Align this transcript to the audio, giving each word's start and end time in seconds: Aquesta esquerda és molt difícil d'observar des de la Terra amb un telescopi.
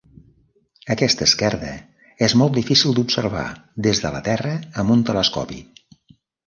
Aquesta 0.95 1.27
esquerda 1.31 1.75
és 2.29 2.35
molt 2.43 2.57
difícil 2.61 2.97
d'observar 3.01 3.47
des 3.89 4.05
de 4.07 4.15
la 4.19 4.27
Terra 4.31 4.59
amb 4.85 4.97
un 4.99 5.07
telescopi. 5.13 5.65